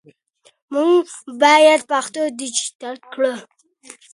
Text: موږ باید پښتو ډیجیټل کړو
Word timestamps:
موږ 0.73 1.05
باید 1.41 1.81
پښتو 1.91 2.21
ډیجیټل 2.39 2.95
کړو 3.11 3.33